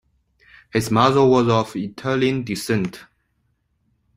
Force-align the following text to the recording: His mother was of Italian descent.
His 0.73 0.89
mother 0.89 1.23
was 1.23 1.47
of 1.47 1.75
Italian 1.75 2.43
descent. 2.43 3.01